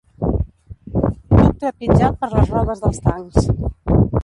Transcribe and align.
Cuc 1.33 1.51
trepitjat 1.65 2.17
per 2.23 2.31
les 2.33 2.51
rodes 2.55 2.83
dels 2.87 2.99
tancs. 3.07 3.49